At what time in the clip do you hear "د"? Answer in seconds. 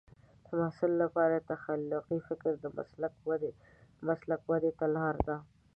0.47-0.49, 2.59-2.65